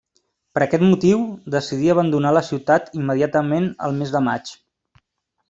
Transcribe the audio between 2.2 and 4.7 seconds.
la ciutat immediatament el mes de maig.